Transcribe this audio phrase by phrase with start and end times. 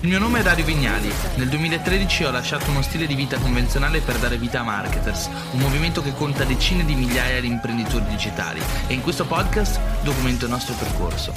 [0.00, 1.10] Il mio nome è Dario Vignali.
[1.36, 5.60] Nel 2013 ho lasciato uno stile di vita convenzionale per dare vita a Marketers, un
[5.60, 10.50] movimento che conta decine di migliaia di imprenditori digitali e in questo podcast documento il
[10.50, 11.32] nostro percorso.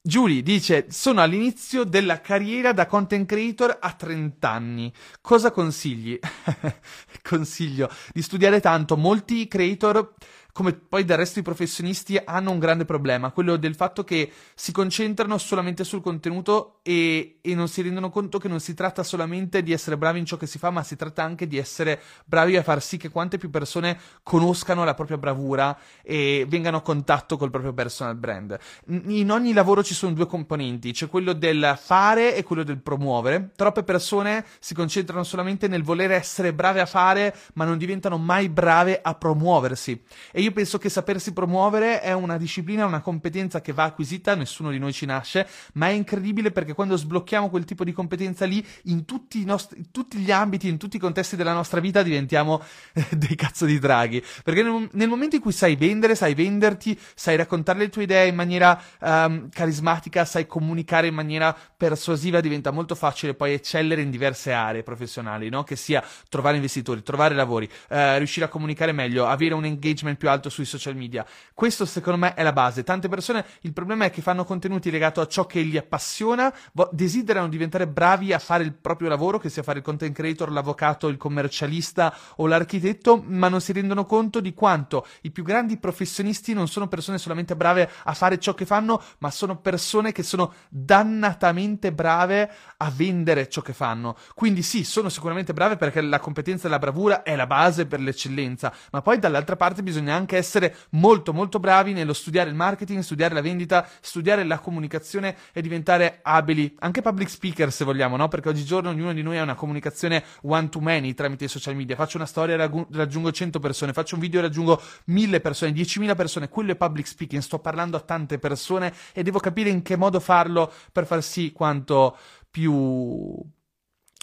[0.00, 4.92] Giulia dice: Sono all'inizio della carriera da content creator a 30 anni.
[5.20, 6.16] Cosa consigli?
[7.28, 8.96] Consiglio di studiare tanto.
[8.96, 10.14] Molti creator
[10.58, 14.72] come poi del resto i professionisti hanno un grande problema, quello del fatto che si
[14.72, 19.62] concentrano solamente sul contenuto e, e, non si rendono conto che non si tratta solamente
[19.62, 22.56] di essere bravi in ciò che si fa, ma si tratta anche di essere bravi
[22.56, 27.36] a far sì che quante più persone conoscano la propria bravura e vengano a contatto
[27.36, 28.58] col proprio personal brand.
[28.88, 33.52] In ogni lavoro ci sono due componenti, c'è quello del fare e quello del promuovere.
[33.54, 38.48] Troppe persone si concentrano solamente nel voler essere brave a fare, ma non diventano mai
[38.48, 40.02] brave a promuoversi.
[40.32, 44.34] E io io penso che sapersi promuovere è una disciplina, una competenza che va acquisita,
[44.34, 48.46] nessuno di noi ci nasce, ma è incredibile perché quando sblocchiamo quel tipo di competenza
[48.46, 52.02] lì, in tutti, nostri, in tutti gli ambiti, in tutti i contesti della nostra vita,
[52.02, 52.62] diventiamo
[52.94, 54.24] eh, dei cazzo di draghi.
[54.42, 58.28] Perché nel, nel, momento in cui sai vendere, sai venderti, sai raccontare le tue idee
[58.28, 64.10] in maniera um, carismatica, sai comunicare in maniera persuasiva, diventa molto facile poi eccellere in
[64.10, 65.62] diverse aree professionali, no?
[65.62, 70.30] Che sia trovare investitori, trovare lavori, uh, riuscire a comunicare meglio, avere un engagement più
[70.30, 71.26] alto alto sui social media.
[71.52, 72.84] Questo secondo me è la base.
[72.84, 76.52] Tante persone, il problema è che fanno contenuti legati a ciò che li appassiona,
[76.90, 81.08] desiderano diventare bravi a fare il proprio lavoro, che sia fare il content creator, l'avvocato,
[81.08, 86.52] il commercialista o l'architetto, ma non si rendono conto di quanto i più grandi professionisti
[86.52, 90.52] non sono persone solamente brave a fare ciò che fanno, ma sono persone che sono
[90.68, 94.16] dannatamente brave a vendere ciò che fanno.
[94.34, 98.00] Quindi sì, sono sicuramente brave perché la competenza e la bravura è la base per
[98.00, 103.00] l'eccellenza, ma poi dall'altra parte bisogna anche essere molto molto bravi nello studiare il marketing,
[103.00, 108.28] studiare la vendita, studiare la comunicazione e diventare abili, anche public speaker se vogliamo, no?
[108.28, 111.96] Perché oggigiorno ognuno di noi ha una comunicazione one to many tramite i social media.
[111.96, 116.14] Faccio una storia e raggiungo 100 persone, faccio un video e raggiungo 1000 persone, 10.000
[116.14, 119.96] persone, quello è public speaking, sto parlando a tante persone e devo capire in che
[119.96, 122.16] modo farlo per far sì quanto
[122.50, 123.56] più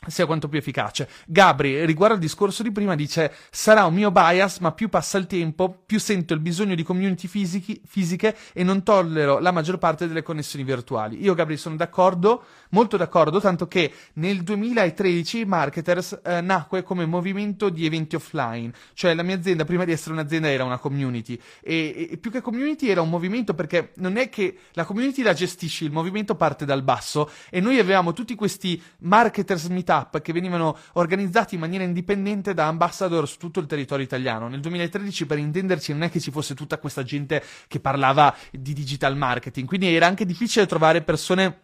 [0.07, 1.09] sia quanto più efficace.
[1.25, 5.27] Gabri, riguardo al discorso di prima, dice: Sarà un mio bias, ma più passa il
[5.27, 10.07] tempo, più sento il bisogno di community fisichi, fisiche e non tollero la maggior parte
[10.07, 11.21] delle connessioni virtuali.
[11.21, 17.69] Io, Gabri, sono d'accordo, molto d'accordo, tanto che nel 2013 Marketers eh, nacque come movimento
[17.69, 18.71] di eventi offline.
[18.93, 21.39] Cioè, la mia azienda, prima di essere un'azienda, era una community.
[21.61, 25.33] E, e più che community era un movimento perché non è che la community la
[25.33, 30.33] gestisci, il movimento parte dal basso e noi avevamo tutti questi marketers meetup meetup che
[30.33, 34.47] venivano organizzati in maniera indipendente da ambassador su tutto il territorio italiano.
[34.47, 38.73] Nel 2013, per intenderci, non è che ci fosse tutta questa gente che parlava di
[38.73, 41.59] digital marketing, quindi era anche difficile trovare persone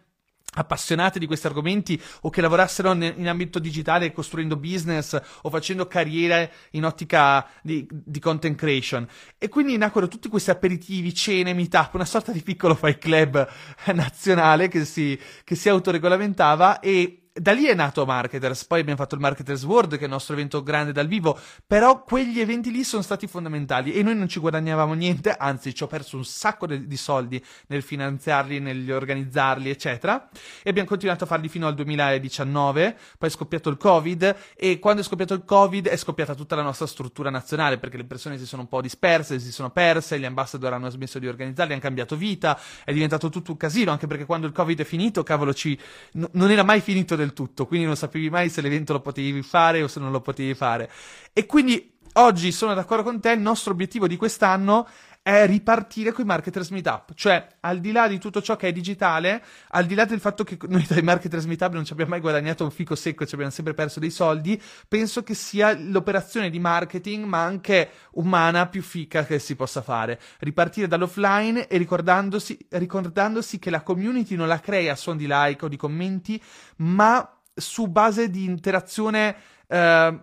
[0.54, 6.52] appassionate di questi argomenti o che lavorassero in ambito digitale costruendo business o facendo carriere
[6.72, 12.04] in ottica di, di, content creation e quindi nacquero tutti questi aperitivi, cene, meetup, una
[12.04, 13.48] sorta di piccolo fight club
[13.94, 19.14] nazionale che si, che si autoregolamentava e da lì è nato Marketers, poi abbiamo fatto
[19.14, 22.84] il Marketers World, che è il nostro evento grande dal vivo, però quegli eventi lì
[22.84, 26.66] sono stati fondamentali e noi non ci guadagnavamo niente, anzi ci ho perso un sacco
[26.66, 30.28] de- di soldi nel finanziarli, nell'organizzarli, eccetera,
[30.62, 35.00] e abbiamo continuato a farli fino al 2019, poi è scoppiato il Covid e quando
[35.00, 38.44] è scoppiato il Covid è scoppiata tutta la nostra struttura nazionale, perché le persone si
[38.44, 42.14] sono un po' disperse, si sono perse, gli ambassador hanno smesso di organizzarli, hanno cambiato
[42.14, 45.78] vita, è diventato tutto un casino, anche perché quando il Covid è finito, cavolo, ci...
[46.12, 49.42] N- non era mai finito del tutto, quindi non sapevi mai se l'evento lo potevi
[49.42, 50.90] fare o se non lo potevi fare.
[51.32, 56.24] E quindi oggi sono d'accordo con te, il nostro obiettivo di quest'anno è ripartire con
[56.24, 59.94] i marketers meetup, cioè al di là di tutto ciò che è digitale, al di
[59.94, 62.96] là del fatto che noi dai marketers meetup non ci abbiamo mai guadagnato un fico
[62.96, 67.90] secco, ci abbiamo sempre perso dei soldi, penso che sia l'operazione di marketing, ma anche
[68.12, 70.18] umana, più fica che si possa fare.
[70.40, 75.64] Ripartire dall'offline e ricordandosi, ricordandosi che la community non la crea a suon di like
[75.64, 76.42] o di commenti,
[76.78, 79.36] ma su base di interazione
[79.68, 80.20] eh,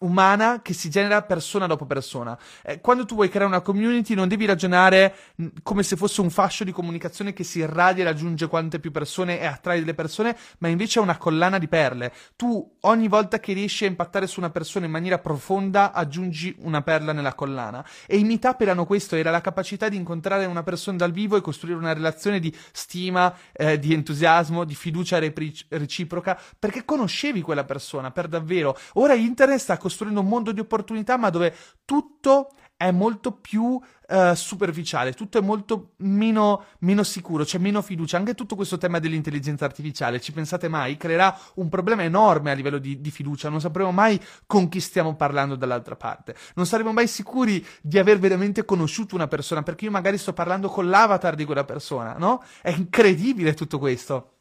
[0.00, 2.38] umana che si genera persona dopo persona.
[2.62, 6.28] Eh, quando tu vuoi creare una community non devi ragionare mh, come se fosse un
[6.28, 10.36] fascio di comunicazione che si irradia e raggiunge quante più persone e attrae delle persone,
[10.58, 12.12] ma invece è una collana di perle.
[12.36, 16.82] Tu ogni volta che riesci a impattare su una persona in maniera profonda aggiungi una
[16.82, 17.84] perla nella collana.
[18.06, 21.40] E i meetup erano questo, era la capacità di incontrare una persona dal vivo e
[21.40, 27.64] costruire una relazione di stima, eh, di entusiasmo, di fiducia repri- reciproca, perché conoscevi quella
[27.64, 28.76] persona per davvero.
[28.94, 31.54] Ora internet sta costruendo un mondo di opportunità, ma dove
[31.84, 38.16] tutto è molto più uh, superficiale, tutto è molto meno, meno, sicuro, c'è meno fiducia.
[38.16, 40.96] Anche tutto questo tema dell'intelligenza artificiale, ci pensate mai?
[40.96, 45.14] Creerà un problema enorme a livello di, di fiducia, non sapremo mai con chi stiamo
[45.14, 49.92] parlando dall'altra parte, non saremo mai sicuri di aver veramente conosciuto una persona, perché io
[49.92, 52.42] magari sto parlando con l'avatar di quella persona, no?
[52.60, 54.32] È incredibile tutto questo.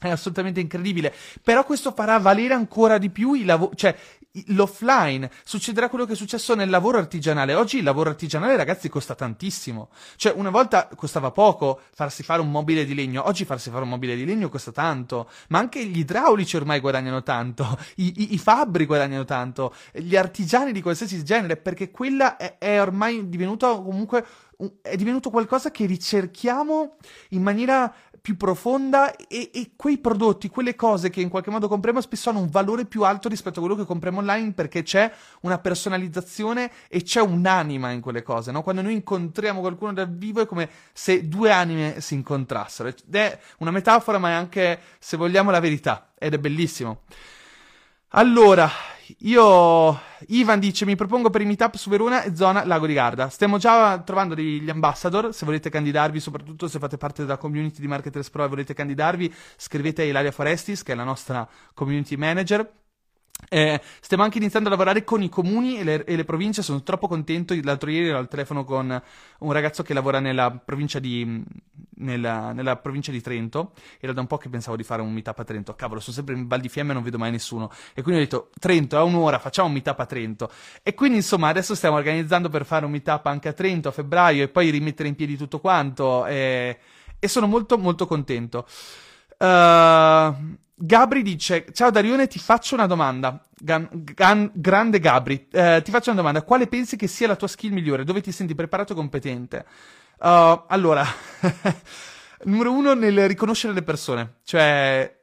[0.00, 1.12] È assolutamente incredibile.
[1.42, 3.96] Però questo farà valere ancora di più i lavori, cioè
[4.46, 5.30] l'offline.
[5.44, 7.54] Succederà quello che è successo nel lavoro artigianale.
[7.54, 9.90] Oggi il lavoro artigianale, ragazzi, costa tantissimo.
[10.16, 13.26] Cioè, una volta costava poco farsi fare un mobile di legno.
[13.26, 15.30] Oggi farsi fare un mobile di legno costa tanto.
[15.48, 17.78] Ma anche gli idraulici ormai guadagnano tanto.
[17.96, 19.74] I, i, i fabbri guadagnano tanto.
[19.92, 21.56] Gli artigiani di qualsiasi genere.
[21.56, 24.24] Perché quella è, è ormai divenuto comunque
[24.82, 26.96] è divenuto qualcosa che ricerchiamo
[27.30, 32.00] in maniera più profonda e, e, quei prodotti, quelle cose che in qualche modo compriamo
[32.00, 35.10] spesso hanno un valore più alto rispetto a quello che compriamo online perché c'è
[35.42, 38.62] una personalizzazione e c'è un'anima in quelle cose, no?
[38.62, 42.88] Quando noi incontriamo qualcuno dal vivo è come se due anime si incontrassero.
[42.88, 47.02] Ed è una metafora ma è anche, se vogliamo, la verità ed è bellissimo.
[48.12, 48.70] Allora,
[49.18, 50.00] io.
[50.28, 53.28] Ivan dice: Mi propongo per i meetup su Verona e zona Lago di Garda.
[53.28, 55.34] Stiamo già trovando degli ambassador.
[55.34, 59.32] Se volete candidarvi, soprattutto se fate parte della community di Marketers Pro e volete candidarvi,
[59.56, 62.70] scrivete a Ilaria Forestis, che è la nostra community manager.
[63.50, 66.62] Eh, stiamo anche iniziando a lavorare con i comuni e le, e le, province.
[66.62, 67.56] Sono troppo contento.
[67.62, 69.02] L'altro ieri ero al telefono con
[69.38, 71.42] un ragazzo che lavora nella provincia di,
[71.96, 73.72] nella, nella provincia di Trento.
[74.00, 75.74] Era da un po' che pensavo di fare un meetup a Trento.
[75.74, 77.70] Cavolo, sono sempre in Val di Fiemme e non vedo mai nessuno.
[77.94, 80.50] E quindi ho detto: Trento, è un'ora, facciamo un meetup a Trento.
[80.82, 84.42] E quindi, insomma, adesso stiamo organizzando per fare un meetup anche a Trento a febbraio
[84.42, 86.26] e poi rimettere in piedi tutto quanto.
[86.26, 86.78] E,
[87.18, 88.66] e sono molto, molto contento.
[89.38, 93.44] Uh, Gabri dice: Ciao Darione, ti faccio una domanda.
[93.60, 96.42] Gan, gan, grande Gabri, eh, ti faccio una domanda.
[96.42, 98.04] Quale pensi che sia la tua skill migliore?
[98.04, 99.66] Dove ti senti preparato e competente?
[100.20, 101.04] Uh, allora,
[102.44, 104.34] numero uno nel riconoscere le persone.
[104.44, 105.20] Cioè,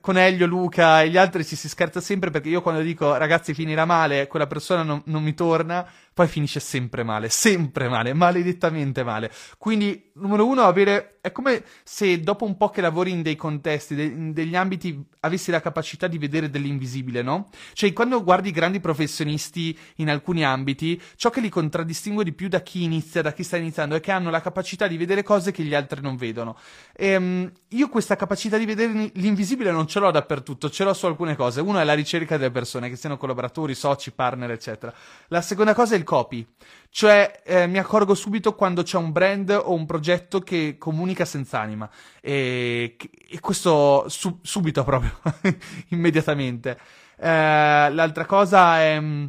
[0.00, 3.54] con Elio, Luca e gli altri ci si scherza sempre perché io quando dico ragazzi
[3.54, 5.86] finirà male, quella persona non, non mi torna
[6.18, 9.30] poi finisce sempre male, sempre male, maledettamente male.
[9.56, 11.18] Quindi, numero uno, avere.
[11.20, 15.00] È come se dopo un po' che lavori in dei contesti, de- in degli ambiti,
[15.20, 17.50] avessi la capacità di vedere dell'invisibile, no?
[17.72, 22.62] Cioè, quando guardi grandi professionisti in alcuni ambiti, ciò che li contraddistingue di più da
[22.62, 25.62] chi inizia, da chi sta iniziando, è che hanno la capacità di vedere cose che
[25.62, 26.58] gli altri non vedono.
[26.96, 31.06] E, um, io questa capacità di vedere l'invisibile non ce l'ho dappertutto, ce l'ho su
[31.06, 31.60] alcune cose.
[31.60, 34.94] Uno è la ricerca delle persone, che siano collaboratori, soci, partner, eccetera.
[35.28, 36.46] La seconda cosa è il copy.
[36.90, 41.58] Cioè, eh, mi accorgo subito quando c'è un brand o un progetto che comunica senza
[41.58, 41.90] anima.
[42.20, 42.96] E,
[43.28, 45.18] e questo su, subito proprio,
[45.90, 46.78] immediatamente.
[47.16, 49.26] Eh, l'altra cosa è mm,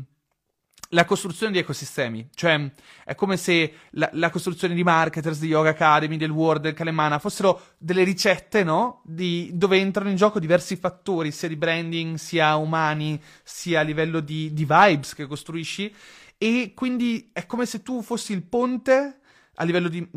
[0.90, 2.72] la costruzione di ecosistemi, cioè
[3.06, 7.20] è come se la, la, costruzione di marketers, di Yoga Academy, del Word, del Kalemana
[7.20, 9.02] fossero delle ricette, no?
[9.04, 14.20] Di, dove entrano in gioco diversi fattori, sia di branding, sia umani, sia a livello
[14.20, 15.94] di, di vibes che costruisci
[16.42, 19.20] e quindi è come se tu fossi il ponte
[19.60, 20.08] a livello di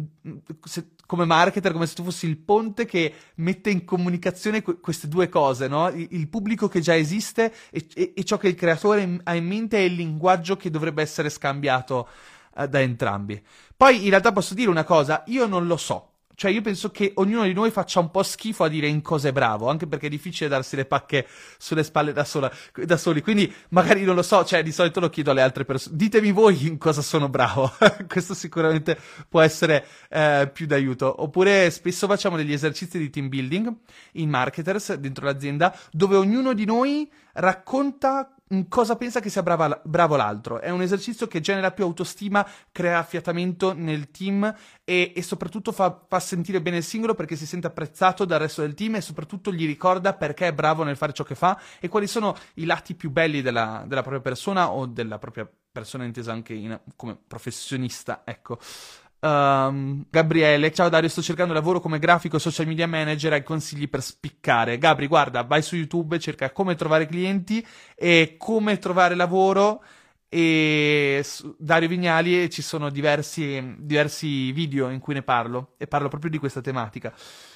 [0.64, 5.08] se, come marketer, come se tu fossi il ponte che mette in comunicazione que- queste
[5.08, 5.88] due cose, no?
[5.88, 9.46] Il, il, pubblico che già esiste e, e, e, ciò che il creatore ha in
[9.46, 12.08] mente è il linguaggio che dovrebbe essere scambiato
[12.54, 13.42] uh, da entrambi.
[13.76, 17.12] Poi in realtà posso dire una cosa, io non lo so cioè, io penso che
[17.16, 20.06] ognuno di noi faccia un po' schifo a dire in cosa è bravo, anche perché
[20.06, 21.26] è difficile darsi le pacche
[21.58, 23.22] sulle spalle da, sola, da soli.
[23.22, 25.96] Quindi, magari non lo so, cioè, di solito lo chiedo alle altre persone.
[25.96, 27.72] Ditemi voi in cosa sono bravo.
[28.08, 28.98] Questo sicuramente
[29.28, 31.22] può essere eh, più d'aiuto.
[31.22, 33.72] Oppure, spesso facciamo degli esercizi di team building
[34.12, 38.34] in marketers dentro l'azienda, dove ognuno di noi racconta
[38.68, 40.60] cosa pensa che sia brava, bravo l'altro.
[40.60, 46.04] È un esercizio che genera più autostima, crea affiatamento nel team e, e soprattutto fa,
[46.06, 49.52] fa, sentire bene il singolo perché si sente apprezzato dal resto del team e soprattutto
[49.52, 52.94] gli ricorda perché è bravo nel fare ciò che fa e quali sono i lati
[52.94, 58.22] più belli della, della propria persona o della propria persona intesa anche in, come professionista,
[58.24, 58.58] ecco.
[59.24, 63.32] Um, Gabriele, ciao Dario, sto cercando lavoro come grafico social media manager.
[63.32, 64.78] Hai consigli per spiccare?
[64.78, 67.64] Gabri, guarda, vai su YouTube, cerca come trovare clienti
[67.94, 69.84] e come trovare lavoro.
[70.28, 71.24] E
[71.56, 76.38] Dario Vignali ci sono diversi, diversi video in cui ne parlo e parlo proprio di
[76.38, 77.14] questa tematica.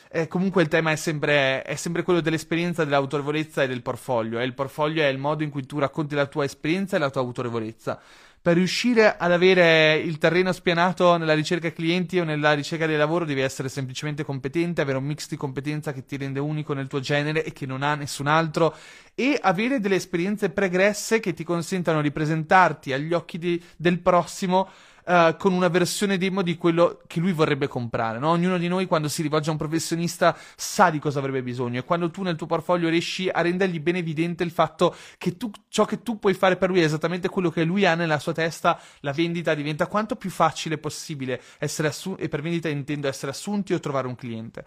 [0.09, 4.39] Eh, comunque il tema è sempre, è sempre, quello dell'esperienza, dell'autorevolezza e del portfolio.
[4.39, 7.11] E il portfolio è il modo in cui tu racconti la tua esperienza e la
[7.11, 8.01] tua autorevolezza
[8.47, 13.25] per riuscire ad avere il terreno spianato nella ricerca clienti o nella ricerca del lavoro
[13.25, 17.01] devi essere semplicemente competente, avere un mix di competenza che ti rende unico nel tuo
[17.01, 18.73] genere e che non ha nessun altro
[19.17, 24.69] e avere delle esperienze pregresse che ti consentano di presentarti agli occhi di, del prossimo
[25.07, 28.19] uh, con una versione demo di quello che lui vorrebbe comprare.
[28.19, 28.31] No?
[28.31, 31.85] Ognuno di noi quando si rivolge a un professionista sa di cosa avrebbe bisogno e
[31.85, 35.85] quando tu nel tuo portfolio riesci a rendergli ben evidente il fatto che tu, ciò
[35.85, 38.79] che tu puoi fare per lui è esattamente quello che lui ha nella sua testa,
[39.01, 43.73] la vendita diventa quanto più facile possibile essere assunti, e per vendita intendo essere assunti
[43.75, 44.65] o trovare un cliente.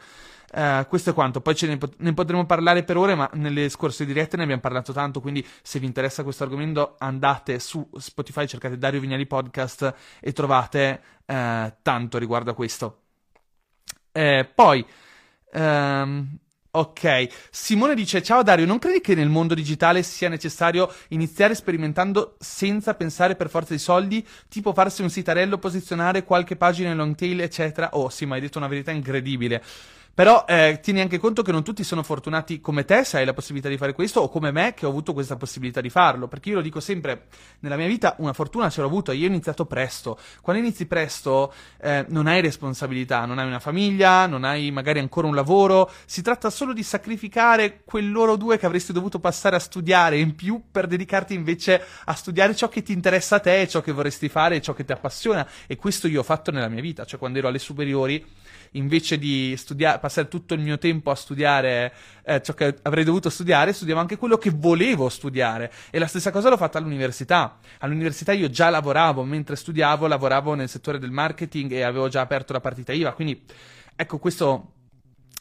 [0.52, 4.04] Uh, questo è quanto, poi ne, pot- ne, potremo parlare per ore, ma nelle scorse
[4.04, 8.78] dirette ne abbiamo parlato tanto, quindi se vi interessa questo argomento andate su Spotify, cercate
[8.78, 13.02] Dario Vignali Podcast e trovate uh, tanto riguardo a questo.
[14.12, 14.84] Eh, poi,
[15.54, 16.28] um,
[16.72, 22.38] ok, Simone dice, ciao Dario, non credi che nel mondo digitale sia necessario iniziare sperimentando
[22.40, 27.14] senza pensare per forza di soldi, tipo farsi un sitarello, posizionare qualche pagina in long
[27.14, 27.90] tail, eccetera?
[27.94, 29.64] Oh sì, ma hai detto una verità incredibile.
[30.20, 33.34] Però eh, tieni anche conto che non tutti sono fortunati come te se hai la
[33.34, 36.28] possibilità di fare questo o come me che ho avuto questa possibilità di farlo.
[36.28, 37.28] Perché io lo dico sempre,
[37.60, 40.20] nella mia vita una fortuna ce l'ho avuta, io ho iniziato presto.
[40.42, 45.26] Quando inizi presto eh, non hai responsabilità, non hai una famiglia, non hai magari ancora
[45.26, 50.18] un lavoro, si tratta solo di sacrificare quell'oro due che avresti dovuto passare a studiare
[50.18, 53.94] in più per dedicarti invece a studiare ciò che ti interessa a te, ciò che
[53.94, 55.48] vorresti fare, ciò che ti appassiona.
[55.66, 58.22] E questo io ho fatto nella mia vita, cioè quando ero alle superiori
[58.72, 63.30] invece di studiare, passare tutto il mio tempo a studiare eh, ciò che avrei dovuto
[63.30, 65.72] studiare, studiavo anche quello che volevo studiare.
[65.90, 67.60] E la stessa cosa l'ho fatta all'università.
[67.80, 72.54] All'università io già lavoravo, mentre studiavo, lavoravo nel settore del marketing e avevo già aperto
[72.54, 73.14] la partita IVA.
[73.14, 73.44] Quindi,
[73.96, 74.74] ecco, questo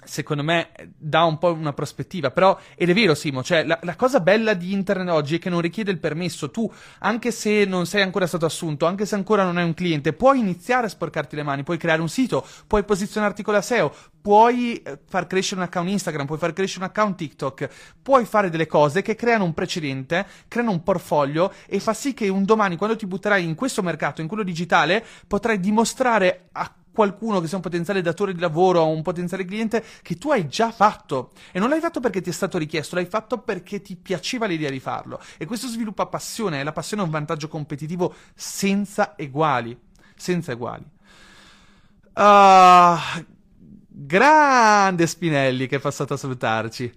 [0.09, 3.95] secondo me dà un po' una prospettiva, però ed è vero Simo, cioè la, la,
[3.95, 7.87] cosa bella di internet oggi è che non richiede il permesso, tu anche se non
[7.87, 11.37] sei ancora stato assunto, anche se ancora non hai un cliente, puoi iniziare a sporcarti
[11.37, 15.61] le mani, puoi creare un sito, puoi posizionarti con la SEO, puoi eh, far crescere
[15.61, 17.69] un account Instagram, puoi far crescere un account TikTok,
[18.03, 22.29] puoi fare delle cose che creano un precedente, creano un portfolio e fa sì che
[22.29, 27.39] un domani quando ti butterai in questo mercato, in quello digitale, potrai dimostrare a qualcuno
[27.39, 30.73] che sia un potenziale datore di lavoro o un potenziale cliente che tu hai già
[30.73, 34.47] fatto e non l'hai fatto perché ti è stato richiesto, l'hai fatto perché ti piaceva
[34.47, 39.17] l'idea di farlo e questo sviluppa passione e la passione è un vantaggio competitivo senza
[39.17, 39.79] eguali,
[40.17, 40.85] senza eguali.
[42.15, 43.25] Uh,
[43.87, 46.93] grande Spinelli che è passato a salutarci.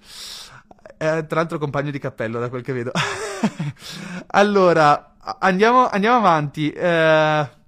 [0.98, 2.92] Eh, tra l'altro compagno di cappello da quel che vedo.
[4.34, 6.72] allora, andiamo, andiamo avanti.
[6.72, 7.60] Eh,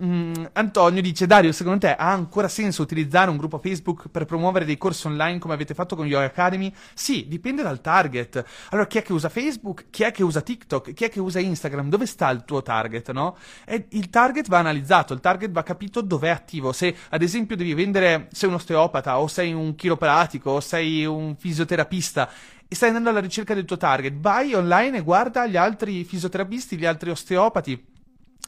[0.00, 4.64] Mm, Antonio dice: Dario, secondo te ha ancora senso utilizzare un gruppo Facebook per promuovere
[4.64, 6.72] dei corsi online come avete fatto con Yoga Academy?
[6.94, 8.44] Sì, dipende dal target.
[8.70, 9.86] Allora, chi è che usa Facebook?
[9.90, 10.92] Chi è che usa TikTok?
[10.92, 11.88] Chi è che usa Instagram?
[11.88, 13.36] Dove sta il tuo target, no?
[13.64, 16.72] E il target va analizzato, il target va capito dove è attivo.
[16.72, 21.34] Se, ad esempio, devi vendere, sei un osteopata, o sei un chiropratico, o sei un
[21.36, 22.30] fisioterapista
[22.68, 26.76] e stai andando alla ricerca del tuo target, vai online e guarda gli altri fisioterapisti,
[26.76, 27.96] gli altri osteopati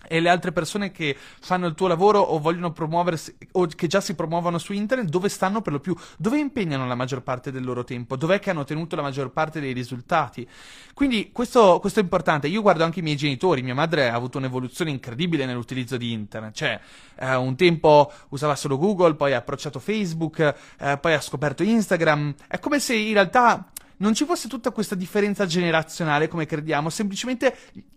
[0.09, 4.01] e le altre persone che fanno il tuo lavoro o vogliono promuoversi o che già
[4.01, 5.97] si promuovono su internet, dove stanno per lo più?
[6.17, 8.17] Dove impegnano la maggior parte del loro tempo?
[8.17, 10.47] Dov'è che hanno ottenuto la maggior parte dei risultati?
[10.95, 12.49] Quindi questo, questo è importante.
[12.49, 16.55] Io guardo anche i miei genitori, mia madre ha avuto un'evoluzione incredibile nell'utilizzo di internet,
[16.55, 16.81] cioè
[17.17, 22.35] eh, un tempo usava solo Google, poi ha approcciato Facebook, eh, poi ha scoperto Instagram.
[22.49, 23.71] È come se in realtà
[24.01, 27.57] non ci fosse tutta questa differenza generazionale come crediamo, semplicemente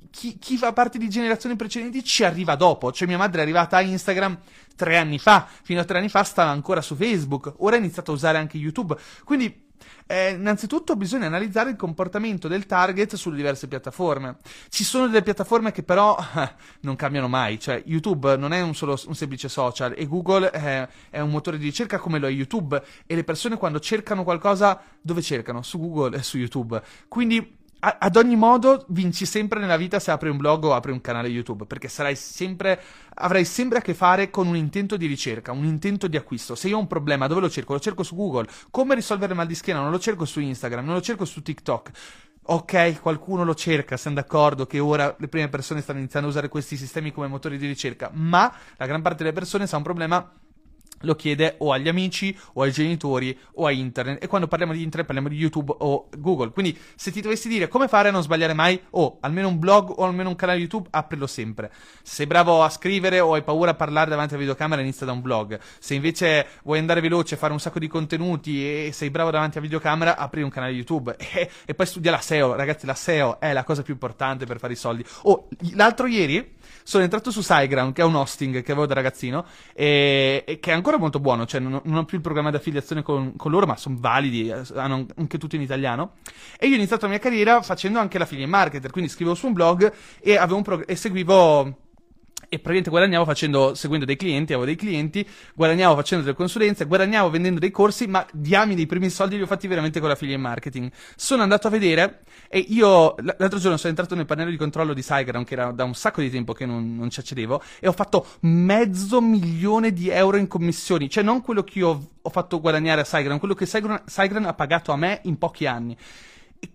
[0.09, 2.91] chi, chi, fa parte di generazioni precedenti ci arriva dopo.
[2.91, 4.37] Cioè, mia madre è arrivata a Instagram
[4.75, 8.11] tre anni fa, fino a tre anni fa stava ancora su Facebook, ora ha iniziato
[8.11, 8.95] a usare anche YouTube.
[9.23, 9.62] Quindi,
[10.07, 14.37] eh, innanzitutto bisogna analizzare il comportamento del target sulle diverse piattaforme.
[14.69, 18.75] Ci sono delle piattaforme che però eh, non cambiano mai, cioè YouTube non è un,
[18.75, 22.31] solo, un semplice social e Google è, è un motore di ricerca come lo è
[22.31, 25.61] YouTube e le persone quando cercano qualcosa dove cercano?
[25.61, 26.81] Su Google e su YouTube.
[27.07, 31.01] Quindi ad ogni modo vinci sempre nella vita se apri un blog o apri un
[31.01, 32.81] canale YouTube, perché sarai sempre,
[33.15, 36.55] avrai sempre a che fare con un intento di ricerca, un intento di acquisto.
[36.55, 37.73] Se io ho un problema, dove lo cerco?
[37.73, 38.47] Lo cerco su Google.
[38.71, 39.81] Come risolvere il mal di schiena?
[39.81, 41.91] Non lo cerco su Instagram, non lo cerco su TikTok.
[42.45, 46.49] Ok, qualcuno lo cerca, siamo d'accordo che ora le prime persone stanno iniziando a usare
[46.49, 50.29] questi sistemi come motori di ricerca, ma la gran parte delle persone sa un problema
[51.03, 54.23] lo chiede o agli amici o ai genitori o a internet.
[54.23, 56.51] E quando parliamo di internet parliamo di YouTube o Google.
[56.51, 59.59] Quindi se ti dovessi dire come fare a non sbagliare mai o oh, almeno un
[59.59, 61.71] blog o almeno un canale YouTube aprilo sempre.
[62.01, 65.11] Se sei bravo a scrivere o hai paura a parlare davanti alla videocamera inizia da
[65.11, 65.59] un blog.
[65.79, 69.65] Se invece vuoi andare veloce fare un sacco di contenuti e sei bravo davanti alla
[69.65, 71.15] videocamera apri un canale YouTube.
[71.33, 74.59] E, e poi studia la SEO ragazzi la SEO è la cosa più importante per
[74.59, 75.03] fare i soldi.
[75.23, 79.45] Oh l'altro ieri sono entrato su SiteGround, che è un hosting che avevo da ragazzino,
[79.73, 82.55] e, e che è ancora molto buono, cioè non, non, ho più il programma di
[82.55, 86.13] affiliazione con, con loro, ma sono validi, eh, hanno anche tutto in italiano.
[86.57, 89.47] E io ho iniziato la mia carriera facendo anche la figlia marketer, quindi scrivevo su
[89.47, 91.77] un blog e, un prog- e seguivo
[92.53, 97.31] e praticamente guadagnavo facendo, seguendo dei clienti, avevo dei clienti, guadagnavo facendo delle consulenze, guadagnavo
[97.31, 100.91] vendendo dei corsi, ma diamine i primi soldi li ho fatti veramente con l'affiliate marketing.
[101.15, 105.01] Sono andato a vedere e io l'altro giorno sono entrato nel pannello di controllo di
[105.01, 107.91] SiteGround, che era da un sacco di tempo che non, non ci accedevo, e ho
[107.91, 113.01] fatto mezzo milione di euro in commissioni, cioè non quello che io ho fatto guadagnare
[113.01, 115.97] a SiteGround, quello che SiteGround ha pagato a me in pochi anni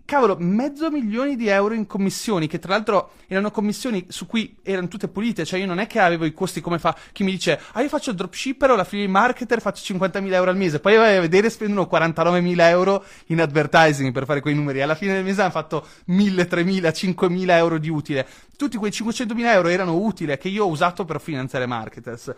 [0.04, 4.88] cavolo, mezzo milione di euro in commissioni, che tra l'altro erano commissioni su cui erano
[4.88, 7.60] tutte pulite, cioè io non è che avevo i costi come fa chi mi dice,
[7.72, 11.16] ah io faccio dropshipper o la affiliate marketer, faccio 50.000 euro al mese, poi vai
[11.16, 15.42] a vedere spendono 49.000 euro in advertising per fare quei numeri, alla fine del mese
[15.42, 18.26] hanno fatto 1.000, 3.000, 5.000 euro di utile,
[18.56, 22.34] tutti quei 500.000 euro erano utili che io ho usato per finanziare marketers.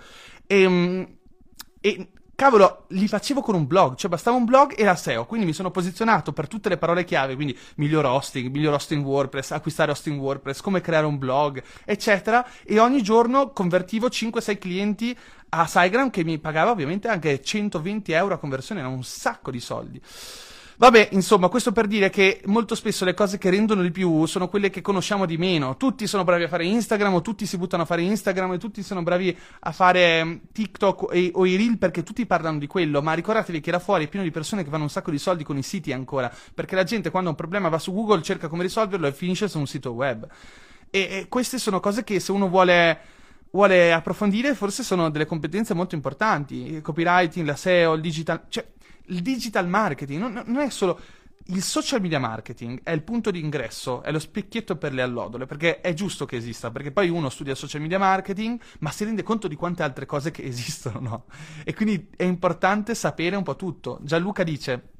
[0.46, 1.08] E, ehm,
[1.80, 2.08] e
[2.40, 5.52] cavolo, li facevo con un blog, cioè bastava un blog e la SEO, quindi mi
[5.52, 10.18] sono posizionato per tutte le parole chiave, quindi miglior hosting, miglior hosting WordPress, acquistare hosting
[10.18, 15.14] WordPress, come creare un blog, eccetera, e ogni giorno convertivo 5-6 clienti
[15.50, 19.60] a SiteGround che mi pagava ovviamente anche 120 euro a conversione, era un sacco di
[19.60, 20.00] soldi.
[20.80, 24.48] Vabbè, insomma, questo per dire che molto spesso le cose che rendono di più sono
[24.48, 25.76] quelle che conosciamo di meno.
[25.76, 28.82] Tutti sono bravi a fare Instagram, o tutti si buttano a fare Instagram, e tutti
[28.82, 33.02] sono bravi a fare mm, TikTok e, o i reel perché tutti parlano di quello.
[33.02, 35.44] Ma ricordatevi che là fuori è pieno di persone che fanno un sacco di soldi
[35.44, 36.32] con i siti ancora.
[36.54, 39.48] Perché la gente quando ha un problema va su Google, cerca come risolverlo e finisce
[39.48, 40.26] su un sito web.
[40.88, 42.98] E, e queste sono cose che se uno vuole
[43.50, 46.76] vuole approfondire, forse sono delle competenze molto importanti.
[46.76, 48.44] Il copywriting, la SEO, il digital.
[48.48, 48.64] Cioè,
[49.10, 50.98] il digital marketing non, non, è solo.
[51.46, 55.46] Il social media marketing è il punto di ingresso, è lo specchietto per le allodole,
[55.46, 59.24] perché è giusto che esista, perché poi uno studia social media marketing, ma si rende
[59.24, 61.24] conto di quante altre cose che esistono, no?
[61.64, 63.98] E quindi è importante sapere un po' tutto.
[64.02, 64.90] Gianluca dice,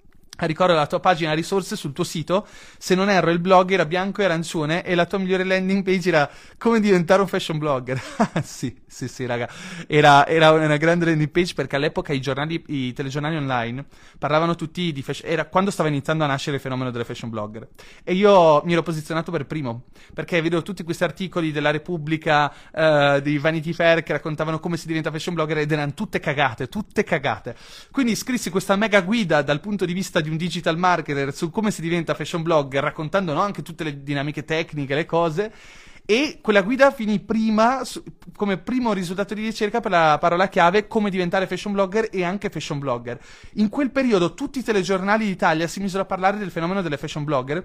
[0.40, 2.47] Ricordo la tua pagina risorse sul tuo sito,
[2.78, 6.09] se non erro il blog era bianco e arancione e la tua migliore landing page
[6.09, 8.00] era come diventare un fashion blogger.
[8.42, 9.49] sì, sì, sì, raga.
[9.87, 13.85] Era, era, una grande landing page perché all'epoca i giornali, i telegiornali online
[14.18, 17.68] parlavano tutti di fashion, era quando stava iniziando a nascere il fenomeno delle fashion blogger.
[18.02, 23.20] E io mi ero posizionato per primo, perché vedo tutti questi articoli della Repubblica, uh,
[23.20, 27.05] di Vanity Fair che raccontavano come si diventa fashion blogger ed erano tutte cagate, tutte
[27.05, 27.55] cagate.
[27.90, 31.71] Quindi scrissi questa mega guida dal punto di vista di un digital marketer su come
[31.71, 35.53] si diventa fashion blogger, raccontando no, anche tutte le dinamiche tecniche, le cose.
[36.07, 37.83] E quella guida finì prima
[38.35, 42.51] come primo risultato di ricerca per la parola chiave come diventare fashion blogger e anche
[42.51, 43.21] fashion blogger.
[43.55, 47.23] In quel periodo tutti i telegiornali d'Italia si misero a parlare del fenomeno delle fashion
[47.23, 47.64] blogger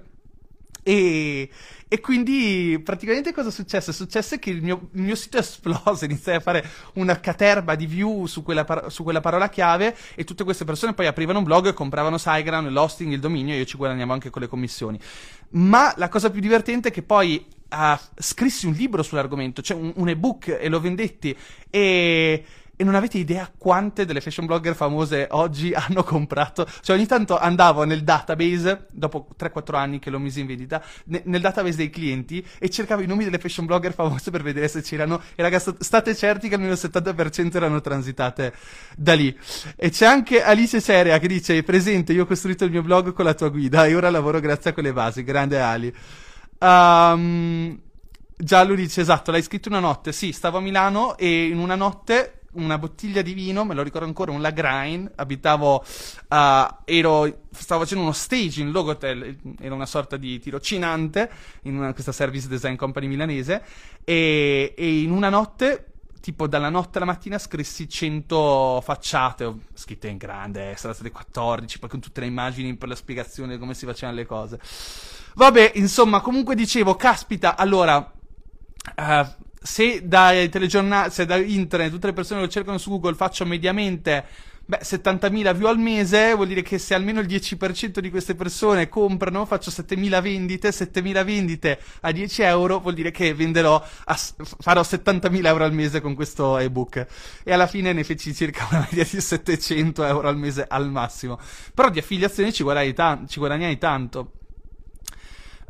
[0.87, 1.49] e,
[1.87, 3.89] e, quindi praticamente cosa è successo?
[3.89, 7.73] È successo che il mio, il mio sito è esploso, iniziai a fare una caterba
[7.73, 11.39] di view su quella, par- su quella, parola chiave e tutte queste persone poi aprivano
[11.39, 14.47] un blog e compravano SiteGround, l'hosting, il dominio e io ci guadagniamo anche con le
[14.47, 14.99] commissioni.
[15.53, 19.91] Ma la cosa più divertente è che poi uh, scrissi un libro sull'argomento, cioè un,
[19.95, 21.35] un ebook e lo vendetti
[21.71, 22.45] e
[22.75, 26.67] e non avete idea quante delle fashion blogger famose oggi hanno comprato.
[26.81, 31.21] Cioè, ogni tanto andavo nel database, dopo 3-4 anni che l'ho messo in vendita, ne-
[31.25, 34.81] nel database dei clienti e cercavo i nomi delle fashion blogger famose per vedere se
[34.81, 35.21] c'erano.
[35.35, 38.53] E ragazzi, state certi che almeno il 70% erano transitate
[38.95, 39.35] da lì.
[39.75, 43.25] E c'è anche Alice Cerea che dice: Presente, io ho costruito il mio blog con
[43.25, 45.23] la tua guida e ora lavoro grazie a quelle basi.
[45.23, 45.93] Grande Ali.
[46.59, 47.79] Um,
[48.37, 50.11] Giallo dice esatto, l'hai scritto una notte.
[50.11, 54.07] Sì, stavo a Milano e in una notte una bottiglia di vino, me lo ricordo
[54.07, 55.83] ancora, un Lagrein, abitavo,
[56.29, 56.35] uh,
[56.85, 61.29] ero, stavo facendo uno stage in Logotel, era una sorta di tirocinante
[61.63, 63.63] in una, questa service design company milanese,
[64.03, 65.91] e, e in una notte
[66.25, 71.77] tipo dalla notte alla mattina scrissi 100 facciate, scritte in grande, eh, saranno state 14,
[71.77, 74.59] poi con tutte le immagini per la spiegazione di come si facevano le cose.
[75.35, 79.25] Vabbè, insomma, comunque dicevo, caspita, allora, uh,
[79.65, 84.23] se dai telegiornali, se da internet tutte le persone lo cercano su Google faccio mediamente
[84.63, 88.89] beh, 70.000 view al mese, vuol dire che se almeno il 10% di queste persone
[88.89, 94.19] comprano, faccio 7.000 vendite, 7.000 vendite a 10 euro, vuol dire che venderò, a,
[94.59, 97.05] farò 70.000 euro al mese con questo ebook.
[97.43, 101.39] E alla fine ne feci circa una media di 700 euro al mese al massimo.
[101.73, 104.31] Però di affiliazione ci guadagni, ta- ci guadagni tanto.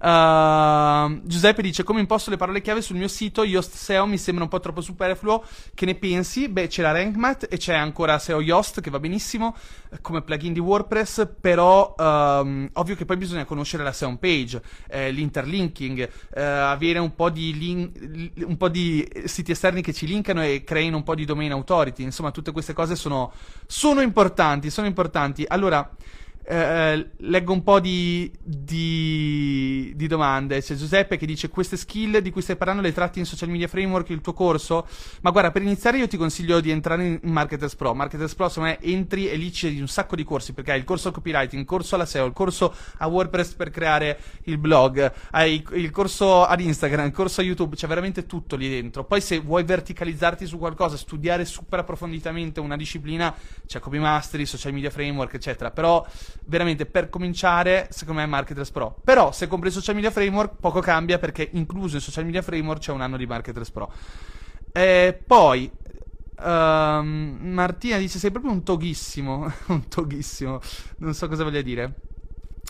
[0.06, 4.44] Uh, Giuseppe dice: Come imposto le parole chiave sul mio sito Yoast SEO mi sembra
[4.44, 5.44] un po' troppo superfluo.
[5.74, 6.48] Che ne pensi?
[6.48, 9.56] Beh, c'è la RankMath e c'è ancora SEO Yoast che va benissimo
[10.02, 11.28] come plugin di WordPress.
[11.42, 17.16] Però, um, ovvio che poi bisogna conoscere la SEO page, eh, l'interlinking, eh, avere un
[17.16, 21.26] po, lin- un po' di siti esterni che ci linkano e creino un po' di
[21.26, 22.04] domain authority.
[22.04, 23.34] Insomma, tutte queste cose sono,
[23.66, 24.70] sono importanti.
[24.70, 25.46] Sono importanti.
[25.48, 25.90] Allora.
[26.48, 30.62] Eh, leggo un po' di, di, di, domande.
[30.62, 33.68] C'è Giuseppe che dice: Queste skill di cui stai parlando le tratti in social media
[33.68, 34.88] framework, il tuo corso?
[35.22, 37.96] Ma guarda, per iniziare, io ti consiglio di entrare in Marketers Pro.
[37.96, 40.84] Marketers Pro, secondo me, entri e lì c'è un sacco di corsi perché hai il
[40.84, 45.12] corso al copywriting, il corso alla SEO, il corso a WordPress per creare il blog,
[45.32, 49.04] hai il corso ad Instagram, il corso a YouTube, c'è veramente tutto lì dentro.
[49.04, 53.34] Poi, se vuoi verticalizzarti su qualcosa, studiare super approfonditamente una disciplina,
[53.66, 55.72] c'è Copy Mastery, social media framework, eccetera.
[55.72, 56.06] Però
[56.46, 59.00] veramente per cominciare, secondo me Marketers Pro.
[59.04, 62.82] Però se compri il Social Media Framework poco cambia perché incluso in Social Media Framework
[62.82, 63.92] c'è un anno di Marketers Pro.
[64.72, 65.72] E poi
[66.44, 70.60] um, Martina dice sei proprio un toghissimo, un toghissimo,
[70.98, 71.94] non so cosa voglia dire.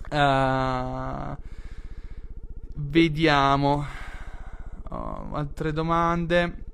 [0.10, 1.36] Uh,
[2.76, 3.86] vediamo.
[4.90, 6.65] Oh, altre domande.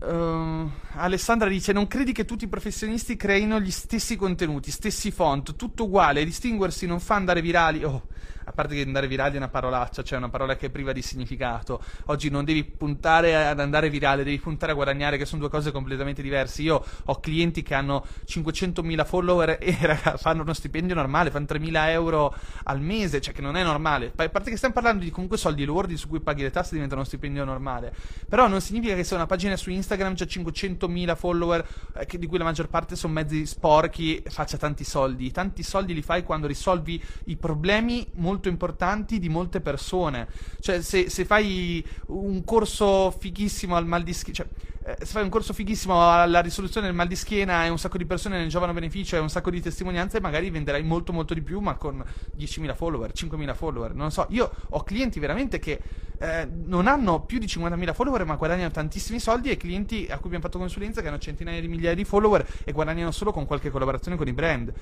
[0.00, 5.56] Uh, Alessandra dice: Non credi che tutti i professionisti creino gli stessi contenuti, stessi font,
[5.56, 6.24] tutto uguale?
[6.24, 7.84] Distinguersi non fa andare virali.
[7.84, 8.06] Oh,
[8.50, 11.02] a parte che andare virale è una parolaccia, cioè una parola che è priva di
[11.02, 11.82] significato.
[12.06, 15.70] Oggi non devi puntare ad andare virale, devi puntare a guadagnare, che sono due cose
[15.70, 16.62] completamente diverse.
[16.62, 21.88] Io ho clienti che hanno 500.000 follower e raga, fanno uno stipendio normale, fanno 3.000
[21.90, 22.34] euro
[22.64, 24.12] al mese, cioè che non è normale.
[24.14, 26.96] A parte che stiamo parlando di comunque soldi lordi su cui paghi le tasse diventa
[26.96, 27.94] uno stipendio normale.
[28.28, 32.38] Però non significa che se una pagina su Instagram c'è 500.000 follower, eh, di cui
[32.38, 35.30] la maggior parte sono mezzi sporchi, faccia tanti soldi.
[35.30, 40.26] Tanti soldi li fai quando risolvi i problemi molto molto importanti di molte persone.
[40.60, 44.46] Cioè, se, se fai un corso fighissimo al mal di schiena, cioè,
[44.82, 47.98] eh, se fai un corso fighissimo alla risoluzione del mal di schiena e un sacco
[47.98, 51.42] di persone ne giovano beneficio e un sacco di testimonianze, magari venderai molto molto di
[51.42, 52.02] più, ma con
[52.38, 53.94] 10.000 follower, 5.000 follower.
[53.94, 55.78] Non so, io ho clienti veramente che
[56.18, 60.26] eh, non hanno più di 50.000 follower, ma guadagnano tantissimi soldi, e clienti a cui
[60.26, 63.68] abbiamo fatto consulenza che hanno centinaia di migliaia di follower e guadagnano solo con qualche
[63.68, 64.72] collaborazione con i brand.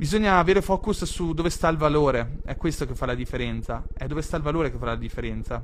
[0.00, 4.06] Bisogna avere focus su dove sta il valore, è questo che fa la differenza, è
[4.06, 5.62] dove sta il valore che fa la differenza.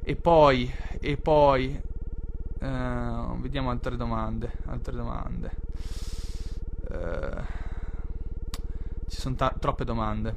[0.00, 1.76] E poi, e poi,
[2.60, 5.50] uh, vediamo altre domande, altre domande.
[6.88, 7.42] Uh,
[9.08, 10.36] ci sono ta- troppe domande.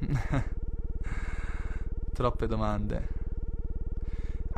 [2.12, 3.17] troppe domande.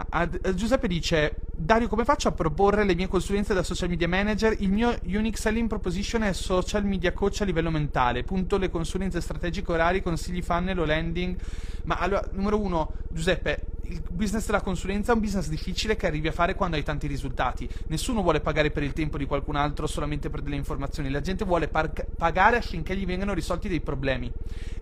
[0.09, 4.09] A- a- Giuseppe dice Dario, come faccio a proporre le mie consulenze da social media
[4.09, 4.55] manager?
[4.61, 8.25] Il mio unique selling proposition è social media coach a livello mentale.
[8.25, 11.37] Punto le consulenze strategiche, orari, consigli funnel o landing.
[11.85, 16.29] Ma allora, numero uno, Giuseppe, il business della consulenza è un business difficile che arrivi
[16.29, 17.69] a fare quando hai tanti risultati.
[17.89, 21.11] Nessuno vuole pagare per il tempo di qualcun altro solamente per delle informazioni.
[21.11, 24.31] La gente vuole par- pagare affinché gli vengano risolti dei problemi.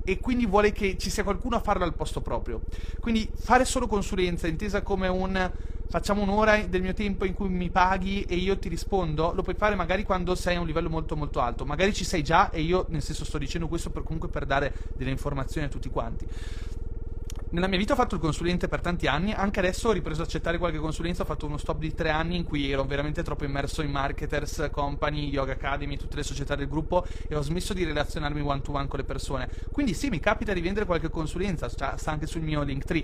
[0.04, 2.60] E quindi vuole che ci sia qualcuno a farlo al posto proprio.
[3.00, 5.50] Quindi fare solo consulenza, intesa come un
[5.90, 9.54] facciamo un'ora del mio tempo in cui mi paghi e io ti rispondo, lo puoi
[9.54, 12.60] fare magari quando sei a un livello molto molto alto, magari ci sei già e
[12.60, 16.26] io nel senso sto dicendo questo per, comunque per dare delle informazioni a tutti quanti.
[17.50, 20.26] Nella mia vita ho fatto il consulente per tanti anni, anche adesso ho ripreso ad
[20.26, 23.44] accettare qualche consulenza, ho fatto uno stop di tre anni in cui ero veramente troppo
[23.44, 27.84] immerso in marketers, company, yoga academy, tutte le società del gruppo e ho smesso di
[27.84, 29.48] relazionarmi one to one con le persone.
[29.72, 33.02] Quindi sì, mi capita di vendere qualche consulenza, sta anche sul mio Linktree,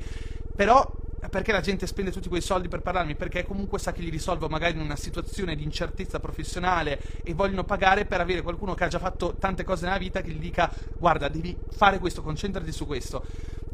[0.54, 0.94] però
[1.30, 3.14] perché la gente spende tutti quei soldi per parlarmi?
[3.14, 7.64] Perché comunque sa che gli risolvo magari in una situazione di incertezza professionale e vogliono
[7.64, 10.70] pagare per avere qualcuno che ha già fatto tante cose nella vita che gli dica
[10.98, 13.24] guarda, devi fare questo, concentrati su questo.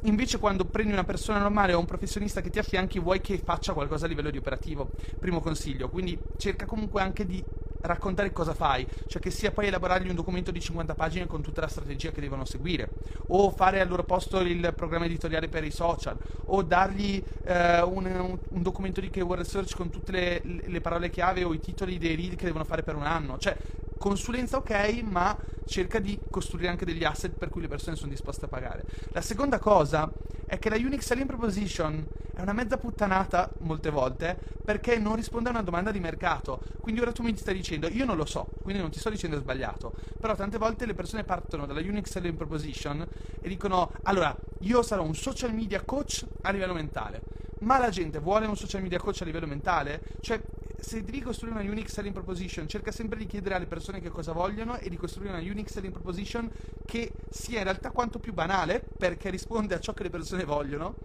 [0.04, 3.74] Invece quando prendi una persona normale o un professionista che ti affianchi vuoi che faccia
[3.74, 4.90] qualcosa a livello di operativo.
[5.18, 7.44] Primo consiglio, quindi cerca comunque anche di
[7.82, 11.60] raccontare cosa fai, cioè che sia poi elaborargli un documento di 50 pagine con tutta
[11.60, 12.90] la strategia che devono seguire,
[13.28, 18.38] o fare al loro posto il programma editoriale per i social, o dargli eh, un,
[18.48, 22.16] un, documento di keyword research con tutte le, le, parole chiave o i titoli dei
[22.16, 23.56] lead che devono fare per un anno, cioè
[24.00, 25.36] consulenza ok, ma
[25.66, 28.84] cerca di costruire anche degli asset per cui le persone sono disposte a pagare.
[29.10, 30.10] La seconda cosa
[30.46, 35.50] è che la Unix Selling Proposition è una mezza puttanata molte volte perché non risponde
[35.50, 36.62] a una domanda di mercato.
[36.80, 39.36] Quindi ora tu mi stai dicendo, io non lo so, quindi non ti sto dicendo
[39.36, 43.06] sbagliato, però tante volte le persone partono dalla Unix Selling Proposition
[43.38, 47.20] e dicono, allora, io sarò un social media coach a livello mentale.
[47.60, 50.02] Ma la gente vuole un social media coach a livello mentale?
[50.20, 50.40] Cioè,
[50.78, 54.32] se devi costruire una unique selling proposition, cerca sempre di chiedere alle persone che cosa
[54.32, 56.50] vogliono e di costruire una unique selling proposition
[56.86, 60.96] che sia in realtà quanto più banale, perché risponde a ciò che le persone vogliono,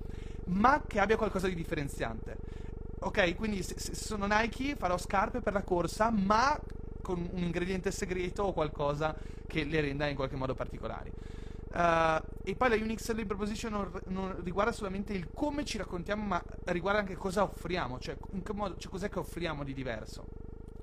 [0.45, 2.37] ma che abbia qualcosa di differenziante.
[2.99, 6.57] Ok, quindi se, se sono Nike farò scarpe per la corsa, ma
[7.01, 9.15] con un ingrediente segreto o qualcosa
[9.45, 11.11] che le renda in qualche modo particolari.
[11.71, 16.23] Uh, e poi la Unix Selling Proposition non, non, riguarda solamente il come ci raccontiamo,
[16.23, 20.27] ma riguarda anche cosa offriamo, cioè, in che modo, cioè cos'è che offriamo di diverso.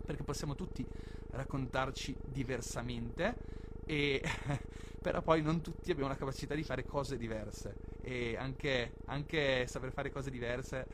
[0.05, 0.85] perché possiamo tutti
[1.31, 3.37] raccontarci diversamente
[3.87, 4.21] e
[5.01, 9.93] però poi non tutti abbiamo la capacità di fare cose diverse e anche, anche saper
[9.93, 10.87] fare cose diverse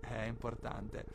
[0.00, 1.06] è importante.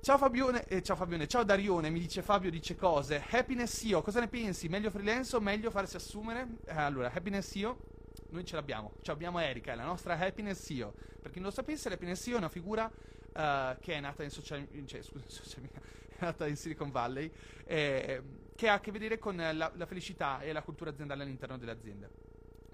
[0.00, 3.22] Ciao Fabione, eh, ciao Fabione, ciao Darione, mi dice Fabio, dice cose.
[3.30, 4.68] Happiness io, cosa ne pensi?
[4.68, 6.56] Meglio freelance o meglio farsi assumere?
[6.64, 7.78] Eh, allora, Happiness io,
[8.30, 10.94] noi ce l'abbiamo, ce l'abbiamo Erika, è la nostra Happiness io.
[11.20, 14.30] Per chi non lo sapesse, l'Happiness io è una figura uh, che è nata in
[14.30, 15.80] social, cioè, scusa, social media,
[16.18, 17.30] è nata in Silicon Valley,
[17.64, 18.22] eh,
[18.54, 21.72] che ha a che vedere con la, la felicità e la cultura aziendale all'interno delle
[21.72, 22.10] aziende.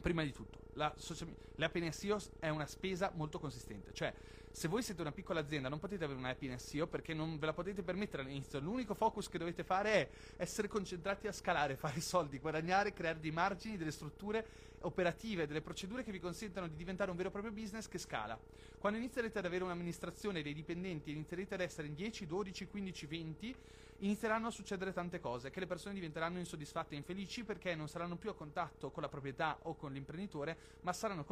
[0.01, 4.13] Prima di tutto, la, social, l'Happiness io è una spesa molto consistente, cioè
[4.59, 7.39] se voi siete una piccola azienda non potete avere una app in SEO perché non
[7.39, 8.59] ve la potete permettere all'inizio.
[8.59, 13.31] L'unico focus che dovete fare è essere concentrati a scalare, fare soldi, guadagnare, creare dei
[13.31, 14.45] margini, delle strutture
[14.81, 18.37] operative, delle procedure che vi consentano di diventare un vero e proprio business che scala.
[18.79, 23.57] Quando inizierete ad avere un'amministrazione dei dipendenti, inizierete ad essere in 10, 12, 15, 20,
[23.99, 28.17] inizieranno a succedere tante cose, che le persone diventeranno insoddisfatte e infelici perché non saranno
[28.17, 31.25] più a contatto con la proprietà o con l'imprenditore, ma saranno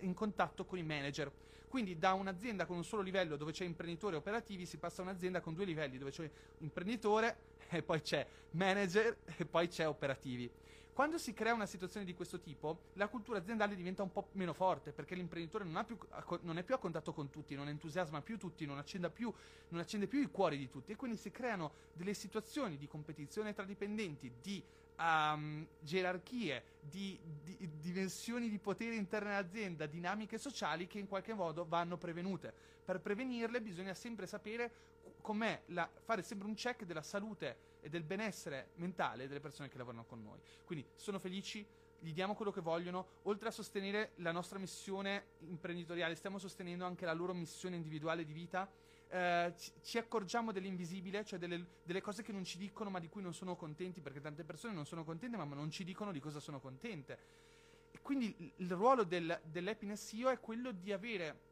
[0.00, 1.30] in contatto con i manager.
[1.72, 5.40] Quindi da un'azienda con un solo livello dove c'è imprenditore operativi si passa a un'azienda
[5.40, 7.34] con due livelli dove c'è imprenditore
[7.70, 10.50] e poi c'è manager e poi c'è operativi.
[10.92, 14.52] Quando si crea una situazione di questo tipo, la cultura aziendale diventa un po' meno
[14.52, 15.96] forte perché l'imprenditore non, più,
[16.42, 19.32] non, è più a contatto con tutti, non entusiasma più tutti, non, più,
[19.68, 23.54] non accende più i cuori di tutti e quindi si creano delle situazioni di competizione
[23.54, 24.62] tra dipendenti, di
[24.98, 31.64] um, gerarchie, di, di, dimensioni di potere interne all'azienda, dinamiche sociali che in qualche modo
[31.66, 32.52] vanno prevenute.
[32.84, 34.70] Per prevenirle bisogna sempre sapere
[35.22, 39.76] com'è la, fare sempre un check della salute e del benessere mentale delle persone che
[39.76, 40.40] lavorano con noi.
[40.64, 41.66] Quindi sono felici,
[41.98, 47.04] gli diamo quello che vogliono, oltre a sostenere la nostra missione imprenditoriale, stiamo sostenendo anche
[47.04, 48.70] la loro missione individuale di vita
[49.12, 53.20] eh, ci, accorgiamo dell'invisibile, cioè delle, delle, cose che non ci dicono ma di cui
[53.20, 56.40] non sono contenti, perché tante persone non sono contente ma non ci dicono di cosa
[56.40, 57.18] sono contente.
[57.90, 61.50] E quindi il, ruolo del, dell'happiness io è quello di avere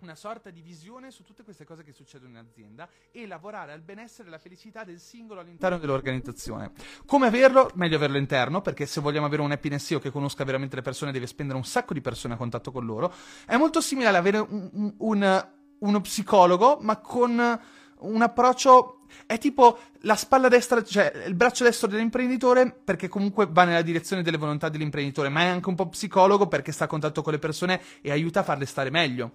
[0.00, 3.80] una sorta di visione su tutte queste cose che succedono in azienda e lavorare al
[3.80, 6.72] benessere e alla felicità del singolo all'interno dell'organizzazione.
[7.06, 7.70] Come averlo?
[7.74, 11.12] Meglio averlo interno, perché se vogliamo avere un happiness io che conosca veramente le persone
[11.12, 13.12] deve spendere un sacco di persone a contatto con loro.
[13.46, 17.60] È molto simile all'avere un, un, un uno psicologo, ma con
[17.98, 18.92] un approccio.
[19.24, 24.22] È tipo la spalla destra, cioè il braccio destro dell'imprenditore, perché comunque va nella direzione
[24.22, 27.38] delle volontà dell'imprenditore, ma è anche un po' psicologo perché sta a contatto con le
[27.38, 29.32] persone e aiuta a farle stare meglio.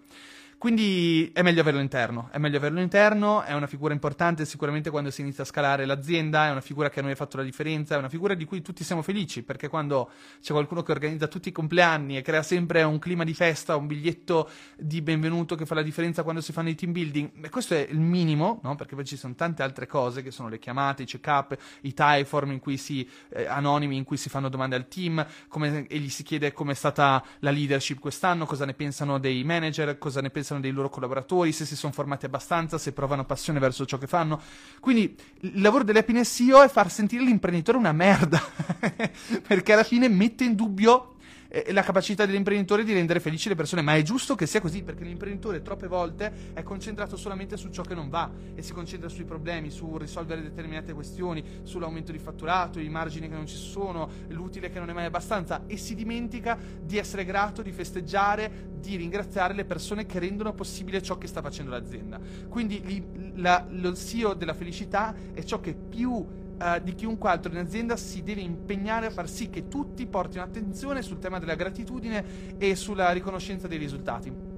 [0.62, 5.10] Quindi è meglio averlo interno, è meglio averlo interno, è una figura importante sicuramente quando
[5.10, 7.96] si inizia a scalare l'azienda, è una figura che a noi ha fatto la differenza,
[7.96, 11.50] è una figura di cui tutti siamo felici, perché quando c'è qualcuno che organizza tutti
[11.50, 15.74] i compleanni e crea sempre un clima di festa, un biglietto di benvenuto che fa
[15.74, 18.76] la differenza quando si fanno i team building, beh, questo è il minimo, no?
[18.76, 22.52] perché poi ci sono tante altre cose che sono le chiamate, i check-up, i typeform
[22.52, 26.10] in cui si, eh, anonimi in cui si fanno domande al team come, e gli
[26.10, 30.30] si chiede come è stata la leadership quest'anno, cosa ne pensano dei manager, cosa ne
[30.30, 33.98] pensano pensano dei loro collaboratori, se si sono formati abbastanza, se provano passione verso ciò
[33.98, 34.42] che fanno.
[34.80, 38.42] Quindi il lavoro dell'happiness CEO è far sentire l'imprenditore una merda,
[39.48, 41.16] perché alla fine mette in dubbio
[41.72, 45.04] la capacità dell'imprenditore di rendere felici le persone, ma è giusto che sia così perché
[45.04, 49.26] l'imprenditore troppe volte è concentrato solamente su ciò che non va e si concentra sui
[49.26, 54.70] problemi, su risolvere determinate questioni, sull'aumento di fatturato, i margini che non ci sono, l'utile
[54.70, 59.54] che non è mai abbastanza e si dimentica di essere grato, di festeggiare, di ringraziare
[59.54, 62.18] le persone che rendono possibile ciò che sta facendo l'azienda.
[62.48, 67.58] Quindi la, lo CEO della felicità è ciò che più uh, di chiunque altro in
[67.58, 72.56] azienda si deve impegnare a far sì che tutti portino attenzione sul tema della gratitudine
[72.58, 74.51] e sulla riconoscenza dei risultati.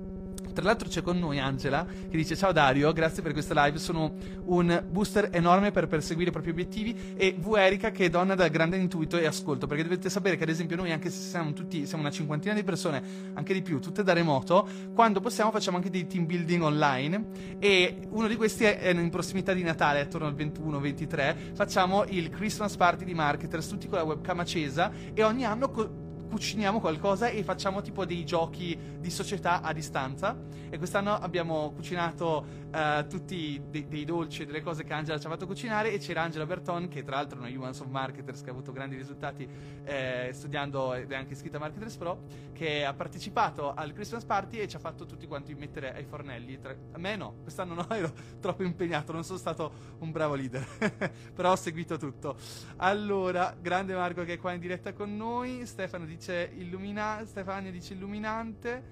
[0.53, 4.13] Tra l'altro c'è con noi Angela che dice ciao Dario, grazie per questa live, sono
[4.45, 8.49] un booster enorme per perseguire i propri obiettivi e V Erika che è donna dal
[8.49, 11.85] grande intuito e ascolto, perché dovete sapere che ad esempio noi anche se siamo tutti,
[11.85, 13.01] siamo una cinquantina di persone,
[13.33, 17.25] anche di più, tutte da remoto, quando possiamo facciamo anche dei team building online
[17.59, 22.75] e uno di questi è in prossimità di Natale, attorno al 21-23, facciamo il Christmas
[22.75, 25.69] Party di Marketers, tutti con la webcam accesa e ogni anno...
[25.69, 26.02] Co-
[26.33, 30.35] cuciniamo qualcosa e facciamo tipo dei giochi di società a distanza.
[30.69, 35.27] E quest'anno abbiamo cucinato uh, tutti dei, dei, dolci e delle cose che Angela ci
[35.27, 38.41] ha fatto cucinare e c'era Angela Berton che tra l'altro è una Humans of Marketers
[38.41, 39.47] che ha avuto grandi risultati
[39.83, 44.57] eh, studiando ed è anche iscritta a Marketers Pro che ha partecipato al Christmas Party
[44.57, 46.59] e ci ha fatto tutti quanti mettere ai fornelli.
[46.59, 46.75] Tra...
[46.93, 50.65] A me no, quest'anno no, ero troppo impegnato, non sono stato un bravo leader,
[51.35, 52.35] però ho seguito tutto.
[52.77, 57.25] Allora, grande Marco che è qua in diretta con noi, Stefano dice illumina...
[57.25, 58.83] Stefania dice illuminante,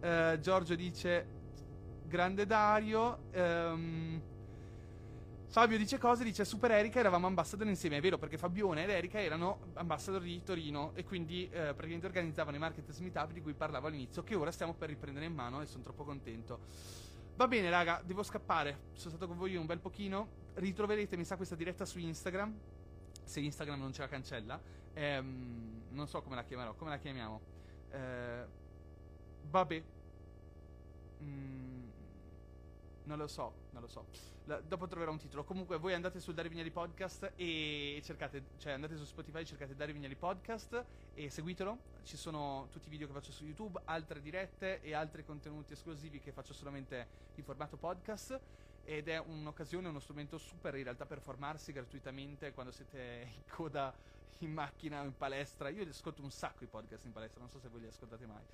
[0.00, 1.24] uh, Giorgio dice
[2.04, 3.26] grande Dario.
[3.32, 4.20] Um,
[5.46, 9.20] Fabio dice cose, dice Super Erika eravamo ambassador insieme, è vero perché Fabione ed Erika
[9.20, 13.88] erano ambassador di Torino e quindi eh, praticamente organizzavano i marketers meetup di cui parlavo
[13.88, 16.60] all'inizio che ora stiamo per riprendere in mano e sono troppo contento.
[17.36, 21.36] Va bene raga, devo scappare, sono stato con voi un bel pochino, ritroverete mi sa
[21.36, 22.54] questa diretta su Instagram,
[23.24, 24.60] se Instagram non ce la cancella,
[24.92, 27.40] ehm, non so come la chiamerò, come la chiamiamo?
[27.90, 28.44] Eh,
[29.42, 29.82] vabbè.
[31.22, 31.88] Mm,
[33.04, 34.06] non lo so, non lo so.
[34.44, 35.44] La, dopo troverò un titolo.
[35.44, 39.94] Comunque, voi andate su Dario Vignali Podcast e cercate, cioè andate su Spotify, cercate Dario
[39.94, 41.78] Vignali Podcast e seguitelo.
[42.04, 46.20] Ci sono tutti i video che faccio su YouTube, altre dirette e altri contenuti esclusivi
[46.20, 48.40] che faccio solamente in formato podcast.
[48.90, 53.94] Ed è un'occasione, uno strumento super in realtà per formarsi gratuitamente quando siete in coda
[54.38, 55.68] in macchina o in palestra.
[55.68, 58.44] Io ascolto un sacco i podcast in palestra, non so se voi li ascoltate mai.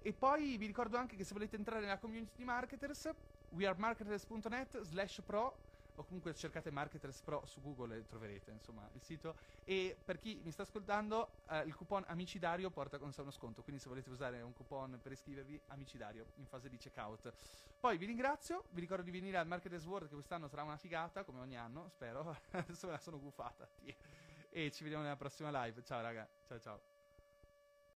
[0.00, 3.08] E poi vi ricordo anche che se volete entrare nella community di marketers,
[3.50, 5.65] wearemarketers.net slash pro
[5.96, 9.36] o comunque cercate Marketers Pro su Google e troverete insomma il sito.
[9.64, 13.62] E per chi mi sta ascoltando eh, il coupon Amicidario porta con sé uno sconto
[13.62, 17.32] quindi se volete usare un coupon per iscrivervi Amicidario in fase di checkout.
[17.78, 21.24] Poi vi ringrazio vi ricordo di venire al Marketers World che quest'anno sarà una figata
[21.24, 22.36] come ogni anno spero.
[22.52, 23.68] Adesso me la sono gufata
[24.50, 25.82] e ci vediamo nella prossima live.
[25.82, 26.28] Ciao raga.
[26.46, 26.95] Ciao ciao